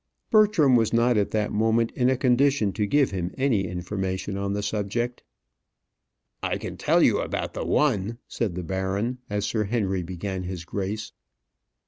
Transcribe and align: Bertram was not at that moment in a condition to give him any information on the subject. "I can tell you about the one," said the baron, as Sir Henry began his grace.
Bertram 0.31 0.75
was 0.75 0.91
not 0.91 1.15
at 1.15 1.29
that 1.29 1.51
moment 1.53 1.91
in 1.91 2.09
a 2.09 2.17
condition 2.17 2.73
to 2.73 2.87
give 2.87 3.11
him 3.11 3.31
any 3.37 3.67
information 3.67 4.35
on 4.35 4.53
the 4.53 4.63
subject. 4.63 5.21
"I 6.41 6.57
can 6.57 6.75
tell 6.75 7.03
you 7.03 7.19
about 7.19 7.53
the 7.53 7.67
one," 7.67 8.17
said 8.27 8.55
the 8.55 8.63
baron, 8.63 9.19
as 9.29 9.45
Sir 9.45 9.65
Henry 9.65 10.01
began 10.01 10.41
his 10.41 10.65
grace. 10.65 11.11